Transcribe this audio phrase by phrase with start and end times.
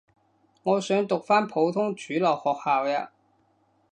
[0.63, 3.11] 我想讀返普通主流學校呀